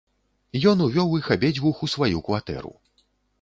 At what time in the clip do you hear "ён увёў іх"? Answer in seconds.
0.71-1.29